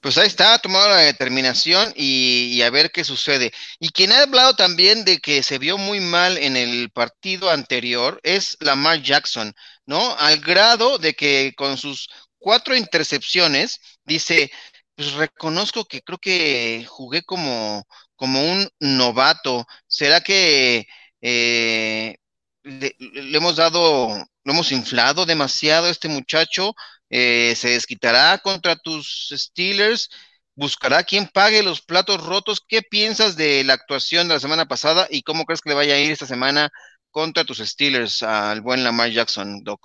[0.00, 3.50] Pues ahí está, tomado la determinación y, a ver qué sucede.
[3.80, 8.20] Y quien ha hablado también de que se vio muy mal en el partido anterior
[8.22, 9.54] es Lamar Jackson,
[9.86, 10.14] ¿no?
[10.18, 14.52] Al grado de que con sus cuatro intercepciones dice,
[14.94, 19.66] pues reconozco que creo que jugué como, como un novato.
[19.88, 20.86] ¿Será que
[21.20, 22.16] eh,
[22.62, 22.94] le,
[23.36, 24.08] hemos dado,
[24.44, 26.74] lo hemos inflado demasiado a este muchacho?
[27.10, 30.10] Eh, se desquitará contra tus Steelers,
[30.54, 32.60] buscará quien pague los platos rotos.
[32.66, 35.94] ¿Qué piensas de la actuación de la semana pasada y cómo crees que le vaya
[35.94, 36.70] a ir esta semana
[37.10, 39.80] contra tus Steelers al buen Lamar Jackson, Doc?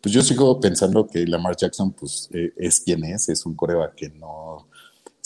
[0.00, 3.92] Pues yo sigo pensando que Lamar Jackson pues, eh, es quien es, es un coreba
[3.94, 4.70] que no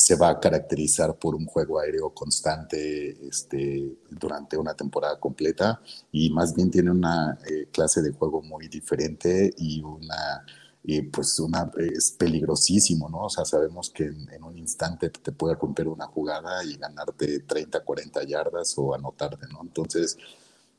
[0.01, 6.31] se va a caracterizar por un juego aéreo constante este, durante una temporada completa y
[6.31, 10.43] más bien tiene una eh, clase de juego muy diferente y una
[10.83, 13.25] y pues una, es peligrosísimo, ¿no?
[13.25, 17.81] O sea, sabemos que en, un instante te puede romper una jugada y ganarte 30,
[17.81, 19.61] 40 yardas o anotarte, ¿no?
[19.61, 20.17] Entonces,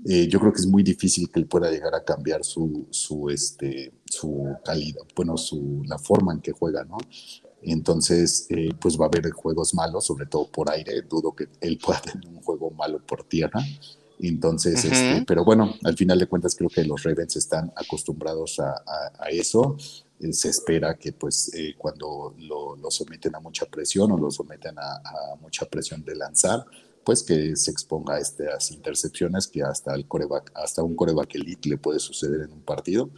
[0.03, 3.29] eh, yo creo que es muy difícil que él pueda llegar a cambiar su, su,
[3.29, 6.97] este, su calidad, bueno, su, la forma en que juega, ¿no?
[7.61, 11.01] Entonces, eh, pues va a haber juegos malos, sobre todo por aire.
[11.03, 13.63] Dudo que él pueda tener un juego malo por tierra.
[14.19, 19.29] Entonces, este, pero bueno, al final de cuentas creo que los Ravens están acostumbrados a,
[19.31, 19.75] eso.
[20.19, 24.77] Eh, se espera que pues eh, cuando lo, someten a mucha presión o lo someten
[24.77, 26.63] a, mucha presión de lanzar,
[27.03, 31.69] pues que se exponga a estas intercepciones que hasta el coreback, hasta un coreback elite
[31.69, 33.09] le puede suceder en un partido.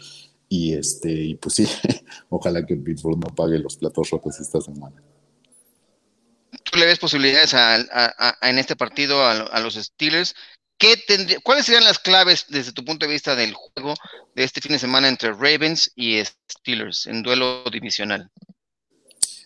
[0.56, 1.68] Y este, y pues sí,
[2.30, 5.02] ojalá que Pittsburgh no pague los platos rotos esta semana.
[6.64, 7.56] ¿Tú le ves posibilidades
[8.40, 10.36] en este partido a, los Steelers?
[11.42, 13.96] ¿Cuáles serían las claves desde tu punto de vista del juego
[14.36, 18.30] de este fin de semana entre Ravens y Steelers en duelo divisional?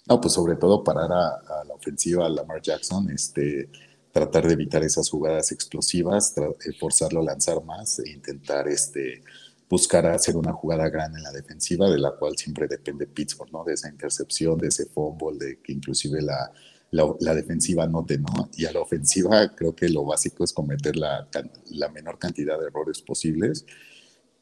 [0.07, 3.69] No, pues sobre todo parar a, la ofensiva a Lamar Jackson, este,
[4.11, 9.23] tratar de evitar esas jugadas explosivas, eh, forzarlo a lanzar más e intentar este,
[9.69, 13.63] buscar hacer una jugada grande en la defensiva, de la cual siempre depende Pittsburgh, ¿no?
[13.63, 16.51] De esa intercepción, de ese fumble, de que inclusive la,
[16.91, 18.49] la, defensiva note, ¿no?
[18.55, 21.27] Y a la ofensiva creo que lo básico es cometer la,
[21.71, 23.65] la menor cantidad de errores posibles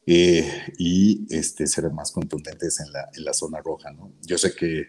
[0.06, 4.12] eh, y este, ser más contundentes en la, en la zona roja, ¿no?
[4.22, 4.86] Yo sé que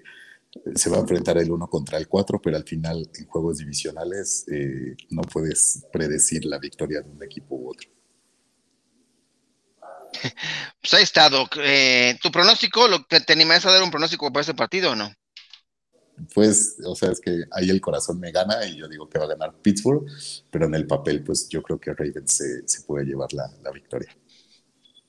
[0.75, 4.45] se va a enfrentar el uno contra el cuatro, pero al final en juegos divisionales
[4.51, 7.89] eh, no puedes predecir la victoria de un equipo u otro.
[10.81, 11.57] Pues ahí está, Doc.
[11.59, 14.95] Eh, ¿Tu pronóstico, lo, te, te animas a dar un pronóstico para este partido o
[14.95, 15.11] no?
[16.33, 19.25] pues, o sea, es que ahí el corazón me gana y yo digo que va
[19.25, 20.05] a ganar Pittsburgh,
[20.49, 23.71] pero en el papel, pues yo creo que Ravens se, se puede llevar la, la
[23.71, 24.15] victoria.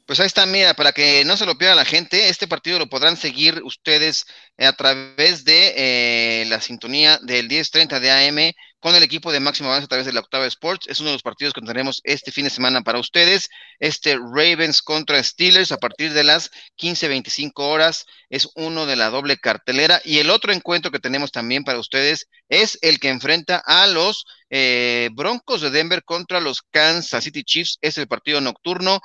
[0.07, 2.89] Pues ahí está, mira, para que no se lo pierda la gente, este partido lo
[2.89, 4.25] podrán seguir ustedes
[4.57, 9.69] a través de eh, la sintonía del 1030 de AM con el equipo de Máximo
[9.69, 10.87] Avance a través de la Octava Sports.
[10.89, 13.49] Es uno de los partidos que tendremos este fin de semana para ustedes.
[13.79, 19.37] Este Ravens contra Steelers a partir de las 15.25 horas es uno de la doble
[19.37, 20.01] cartelera.
[20.05, 24.25] Y el otro encuentro que tenemos también para ustedes es el que enfrenta a los
[24.51, 27.79] eh, Broncos de Denver contra los Kansas City Chiefs.
[27.81, 29.01] Es el partido nocturno.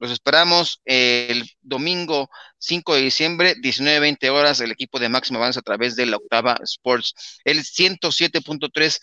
[0.00, 5.62] Los esperamos el domingo 5 de diciembre, 19-20 horas, el equipo de Máximo Avance a
[5.62, 7.40] través de la Octava Sports.
[7.44, 9.00] El 107.3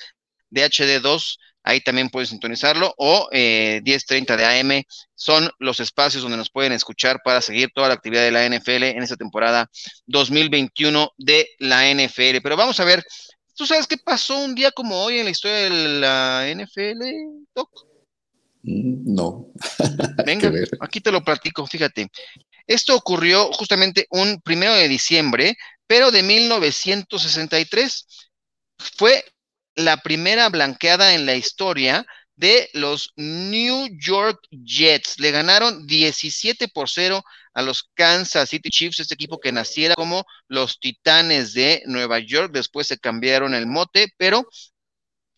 [0.50, 4.84] de HD2, ahí también pueden sintonizarlo, o eh, 10.30 de AM,
[5.16, 8.84] son los espacios donde nos pueden escuchar para seguir toda la actividad de la NFL
[8.84, 9.70] en esta temporada
[10.06, 12.42] 2021 de la NFL.
[12.44, 13.04] Pero vamos a ver,
[13.56, 15.70] ¿tú sabes qué pasó un día como hoy en la historia de
[16.00, 17.02] la NFL,
[17.56, 17.70] Doc?
[18.62, 19.48] Mm, no.
[20.26, 22.10] Venga, aquí te lo platico, fíjate.
[22.68, 25.56] Esto ocurrió justamente un primero de diciembre,
[25.88, 28.08] pero de 1963.
[28.98, 29.24] Fue
[29.76, 32.06] la primera blanqueada en la historia
[32.36, 35.20] de los New York Jets.
[35.20, 37.24] Le ganaron 17 por 0
[37.54, 42.52] a los Kansas City Chiefs, este equipo que naciera como los Titanes de Nueva York.
[42.52, 44.48] Después se cambiaron el mote, pero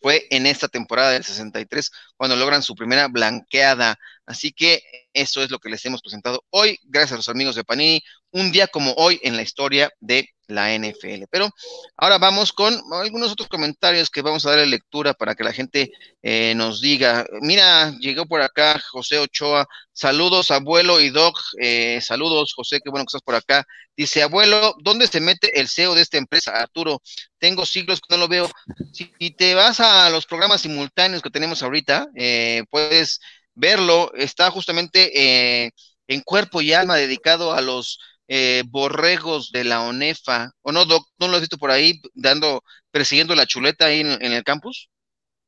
[0.00, 3.98] fue en esta temporada del 63 cuando logran su primera blanqueada.
[4.26, 4.82] Así que
[5.12, 8.52] eso es lo que les hemos presentado hoy, gracias a los amigos de Panini, un
[8.52, 11.24] día como hoy en la historia de la NFL.
[11.30, 11.50] Pero
[11.96, 15.92] ahora vamos con algunos otros comentarios que vamos a darle lectura para que la gente
[16.22, 17.24] eh, nos diga.
[17.40, 19.66] Mira, llegó por acá José Ochoa.
[19.92, 21.38] Saludos, abuelo y Doc.
[21.60, 23.64] Eh, saludos, José, qué bueno que estás por acá.
[23.96, 26.52] Dice, abuelo, ¿dónde se mete el CEO de esta empresa?
[26.52, 27.02] Arturo,
[27.38, 28.50] tengo siglos que no lo veo.
[28.92, 33.20] Si te vas a los programas simultáneos que tenemos ahorita, eh, puedes
[33.54, 34.12] verlo.
[34.14, 35.72] Está justamente
[36.08, 41.08] en cuerpo y alma dedicado a los eh, borregos de la ONEFA, ¿o no, Doc?
[41.18, 44.90] ¿No lo has visto por ahí dando, persiguiendo la chuleta ahí en, el campus?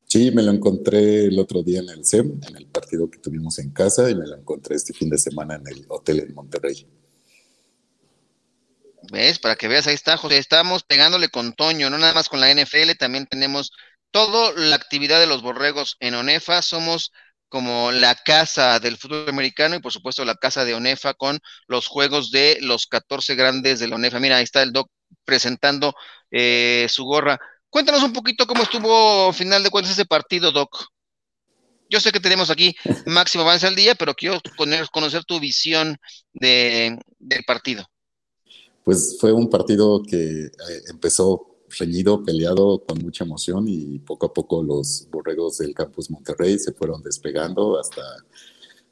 [0.06, 3.58] Sí, me lo encontré el otro día en el SEM, en el partido que tuvimos
[3.58, 6.86] en casa, y me lo encontré este fin de semana en el hotel en Monterrey.
[9.12, 9.38] ¿Ves?
[9.38, 10.38] Para que veas, ahí está, José.
[10.38, 13.72] Estamos pegándole con Toño, no nada más con la NFL, también tenemos
[14.10, 16.62] toda la actividad de los borregos en ONEFA.
[16.62, 17.12] Somos
[17.50, 21.88] como la casa del fútbol americano y por supuesto la casa de ONEFA con los
[21.88, 24.20] juegos de los 14 grandes de la ONEFA.
[24.20, 24.88] Mira, ahí está el Doc
[25.24, 25.92] presentando
[26.30, 27.38] eh, su gorra.
[27.68, 30.86] Cuéntanos un poquito cómo estuvo final de cuentas ese partido, Doc.
[31.90, 32.74] Yo sé que tenemos aquí
[33.06, 34.40] máximo avance al día, pero quiero
[34.92, 35.96] conocer tu visión
[36.32, 37.84] de, del partido.
[38.84, 40.50] Pues fue un partido que eh,
[40.88, 46.58] empezó reñido, peleado, con mucha emoción y poco a poco los borregos del campus Monterrey
[46.58, 48.02] se fueron despegando hasta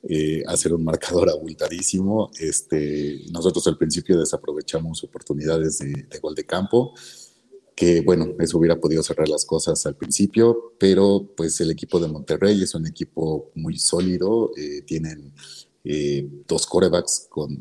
[0.04, 2.30] eh, hacer un marcador abultadísimo.
[2.38, 6.94] Este, nosotros al principio desaprovechamos oportunidades de, gol de campo,
[7.74, 12.08] que bueno, eso hubiera podido cerrar las cosas al principio, pero pues el equipo de
[12.08, 15.32] Monterrey es un equipo muy sólido, eh, tienen
[15.84, 17.60] eh, dos corebacks con,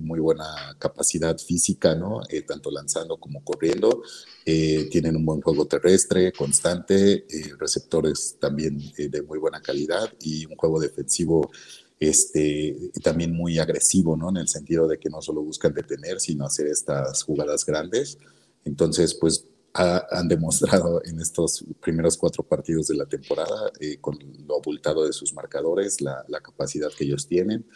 [0.00, 2.20] muy buena capacidad física, ¿no?
[2.28, 4.02] Eh, tanto lanzando como corriendo.
[4.46, 7.26] Eh, tienen un buen juego terrestre constante,
[7.58, 11.50] receptores también de muy buena calidad y un juego defensivo
[11.98, 14.30] este, también muy agresivo, ¿no?
[14.30, 18.18] En el sentido de que no solo buscan detener, sino hacer estas jugadas grandes.
[18.64, 24.58] Entonces, pues han demostrado en estos primeros cuatro partidos de la temporada, eh, con lo
[24.58, 27.66] abultado de sus marcadores, la, capacidad que ellos tienen.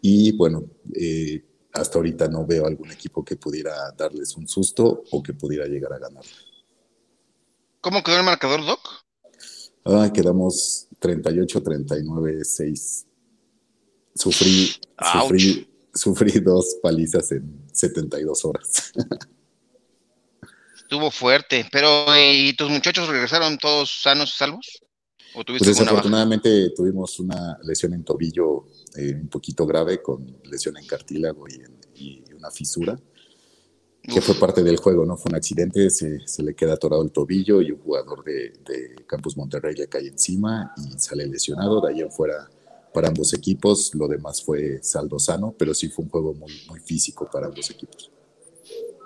[0.00, 5.22] Y bueno, eh, hasta ahorita no veo algún equipo que pudiera darles un susto o
[5.22, 6.24] que pudiera llegar a ganar.
[7.80, 8.80] ¿Cómo quedó el marcador, Doc?
[9.84, 13.04] Ah, quedamos 38-39-6.
[14.14, 14.70] Sufrí,
[15.12, 18.92] sufrí, sufrí dos palizas en 72 horas.
[20.86, 24.80] Estuvo fuerte, pero ¿y tus muchachos regresaron todos sanos y salvos?
[25.34, 30.76] ¿O tuviste pues desafortunadamente tuvimos una lesión en tobillo eh, un poquito grave con lesión
[30.76, 32.96] en cartílago y, una fisura,
[34.00, 35.16] que fue parte del juego, ¿no?
[35.16, 39.74] Fue un accidente, se, le queda atorado el tobillo y un jugador de, Campus Monterrey
[39.74, 41.80] le cae encima y sale lesionado.
[41.80, 42.48] De ahí en fuera
[42.94, 46.78] para ambos equipos, lo demás fue saldo sano, pero sí fue un juego muy, muy
[46.78, 48.12] físico para ambos equipos.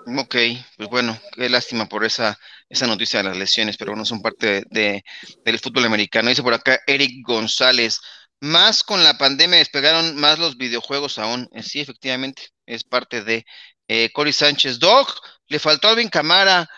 [0.06, 0.34] Ok,
[0.76, 2.38] pues bueno, qué lástima por esa,
[2.68, 5.04] esa noticia de las lesiones, pero bueno, son parte de,
[5.44, 6.30] del fútbol americano.
[6.30, 8.00] Dice por acá Eric González,
[8.40, 11.48] más con la pandemia despegaron más los videojuegos aún.
[11.52, 13.44] Eh, sí, efectivamente, es parte de
[13.88, 14.78] eh, Cory Sánchez.
[14.78, 15.14] Doc,
[15.48, 16.68] le faltó Alvin Camara.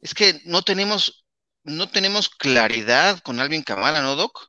[0.00, 1.24] Es que no tenemos,
[1.62, 4.48] no tenemos claridad con Alvin Camara, ¿no, Doc?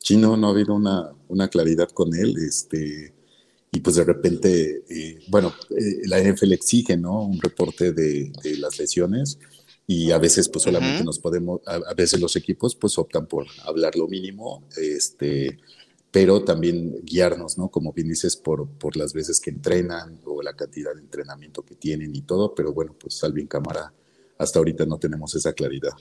[0.00, 2.34] Sí, no, no ha habido una, una claridad con él.
[2.38, 3.13] Este,
[3.74, 7.24] y pues de repente, eh, bueno, eh, la NFL exige, ¿no?
[7.24, 9.36] Un reporte de, las lesiones
[9.84, 13.96] y a veces pues solamente nos podemos, a, veces los equipos pues optan por hablar
[13.96, 15.58] lo mínimo, este,
[16.12, 17.68] pero también guiarnos, ¿no?
[17.68, 21.74] Como bien dices, por, por las veces que entrenan o la cantidad de entrenamiento que
[21.74, 23.92] tienen y todo, pero bueno, pues Alvin Cámara,
[24.38, 25.92] hasta ahorita no tenemos esa claridad.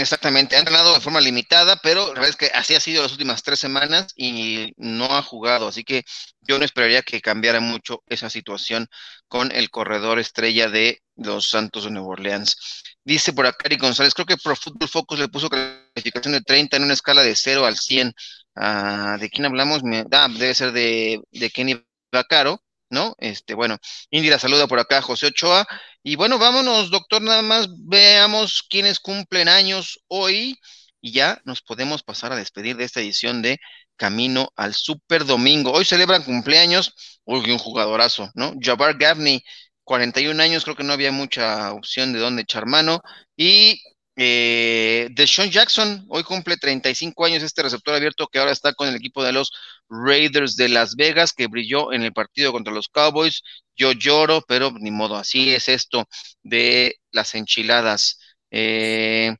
[0.00, 3.10] Exactamente, ha entrenado de forma limitada, pero la verdad es que así ha sido las
[3.10, 6.04] últimas tres semanas y no ha jugado, así que
[6.42, 8.86] yo no esperaría que cambiara mucho esa situación
[9.26, 12.56] con el corredor estrella de los Santos de Nueva Orleans.
[13.04, 16.76] Dice por acá Eric González, creo que Pro Football Focus le puso calificación de 30
[16.76, 18.12] en una escala de 0 al 100.
[18.54, 19.82] Ah, ¿De quién hablamos?
[20.12, 22.62] Ah, debe ser de, de Kenny Bacaro.
[22.90, 23.14] ¿No?
[23.18, 23.78] Este, bueno,
[24.10, 25.66] Indira saluda por acá, José Ochoa.
[26.02, 30.58] Y bueno, vámonos, doctor, nada más veamos quiénes cumplen años hoy
[31.00, 33.58] y ya nos podemos pasar a despedir de esta edición de
[33.96, 35.72] Camino al Super Domingo.
[35.72, 38.54] Hoy celebran cumpleaños, uy, un jugadorazo, ¿no?
[38.60, 39.42] Jabbar Gavney
[39.84, 43.00] 41 años, creo que no había mucha opción de dónde echar mano.
[43.36, 43.80] Y
[44.20, 48.96] eh, Deshaun Jackson, hoy cumple 35 años este receptor abierto que ahora está con el
[48.96, 49.52] equipo de los
[49.88, 53.42] Raiders de Las Vegas, que brilló en el partido contra los Cowboys.
[53.76, 56.04] Yo lloro, pero ni modo, así es esto
[56.42, 58.18] de las enchiladas.
[58.50, 59.36] Eh,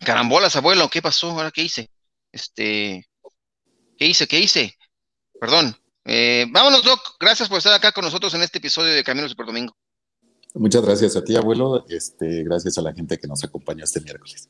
[0.00, 1.30] carambolas, abuelo, ¿qué pasó?
[1.30, 1.88] ¿Ahora qué hice?
[2.32, 3.06] Este,
[3.96, 4.26] ¿qué hice?
[4.26, 4.76] ¿Qué hice?
[5.40, 5.76] Perdón.
[6.04, 7.16] Eh, vámonos, Doc.
[7.20, 9.76] Gracias por estar acá con nosotros en este episodio de Camino Super Domingo.
[10.54, 11.84] Muchas gracias a ti, abuelo.
[11.88, 14.48] Este, gracias a la gente que nos acompañó este miércoles.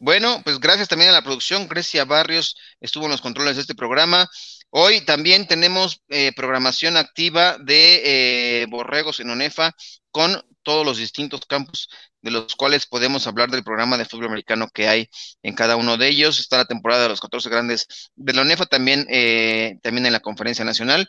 [0.00, 1.68] Bueno, pues gracias también a la producción.
[1.68, 4.28] Grecia Barrios estuvo en los controles de este programa.
[4.70, 9.74] Hoy también tenemos eh, programación activa de eh, Borregos en ONEFA
[10.10, 11.88] con todos los distintos campos
[12.22, 15.08] de los cuales podemos hablar del programa de fútbol americano que hay
[15.42, 16.38] en cada uno de ellos.
[16.38, 20.20] Está la temporada de los 14 grandes de la ONEFA también, eh, también en la
[20.20, 21.08] conferencia nacional.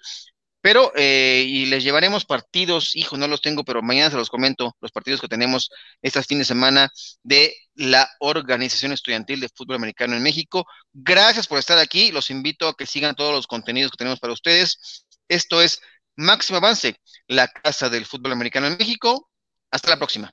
[0.61, 4.75] Pero, eh, y les llevaremos partidos, hijo, no los tengo, pero mañana se los comento,
[4.79, 6.91] los partidos que tenemos este fin de semana
[7.23, 10.65] de la Organización Estudiantil de Fútbol Americano en México.
[10.93, 14.33] Gracias por estar aquí, los invito a que sigan todos los contenidos que tenemos para
[14.33, 15.05] ustedes.
[15.27, 15.81] Esto es
[16.15, 16.95] Máximo Avance,
[17.27, 19.29] la Casa del Fútbol Americano en México.
[19.71, 20.31] Hasta la próxima.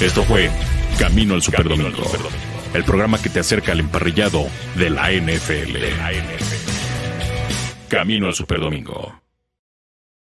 [0.00, 0.50] Esto fue
[0.98, 2.02] Camino al Superdomingo,
[2.74, 6.59] el programa que te acerca al emparrillado de la NFL.
[7.90, 9.19] Camino al Superdomingo.